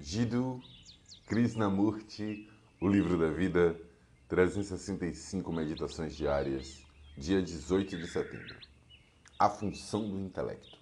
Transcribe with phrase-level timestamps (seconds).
[0.00, 0.62] Jiddu
[1.26, 2.48] Krishnamurti,
[2.80, 3.76] O Livro da Vida,
[4.28, 6.84] 365 Meditações Diárias,
[7.16, 8.54] dia 18 de setembro.
[9.36, 10.78] A função do intelecto.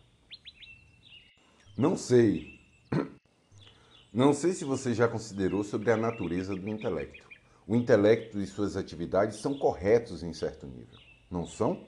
[1.78, 2.60] Não sei.
[4.12, 7.26] Não sei se você já considerou sobre a natureza do intelecto.
[7.66, 10.98] O intelecto e suas atividades são corretos em certo nível,
[11.28, 11.84] não são?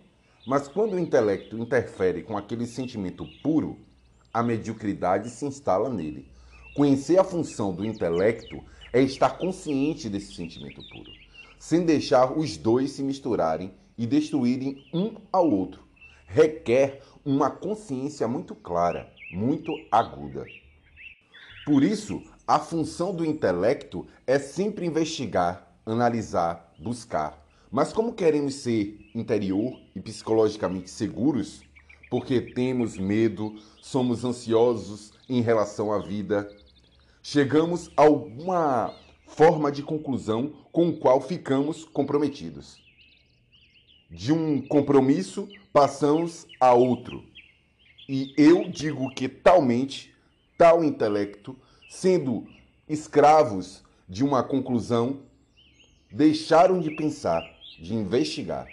[0.47, 3.79] Mas quando o intelecto interfere com aquele sentimento puro,
[4.33, 6.38] a mediocridade se instala nele
[6.79, 11.11] Conhecer a função do intelecto é estar consciente desse sentimento puro,
[11.59, 15.83] sem deixar os dois se misturarem e destruírem um ao outro.
[16.25, 20.47] Requer uma consciência muito clara, muito aguda.
[21.67, 27.45] Por isso, a função do intelecto é sempre investigar, analisar, buscar.
[27.73, 31.61] Mas como queremos ser interior e psicologicamente seguros,
[32.09, 36.49] porque temos medo, somos ansiosos em relação à vida,
[37.31, 38.95] chegamos a alguma
[39.27, 42.81] forma de conclusão com o qual ficamos comprometidos.
[44.11, 47.23] De um compromisso, passamos a outro.
[48.09, 50.11] E eu digo que talmente,
[50.57, 51.55] tal intelecto,
[51.91, 52.47] sendo
[52.89, 55.21] escravos de uma conclusão,
[56.11, 57.43] deixaram de pensar,
[57.79, 58.67] de investigar.